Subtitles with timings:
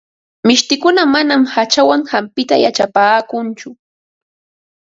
[0.47, 3.69] Mishtikuna manam hachawan hampita yachapaakunchu.